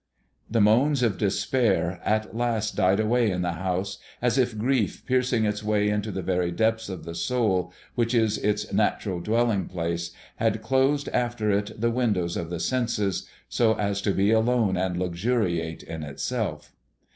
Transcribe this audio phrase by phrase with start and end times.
[0.49, 5.45] The moans of despair at last died away in the house, as if grief, piercing
[5.45, 10.09] its way into the very depths of the soul, which is its natural dwelling place,
[10.37, 14.97] had closed after it the windows of the senses, so as to be alone and
[14.97, 16.73] luxuriate in itself.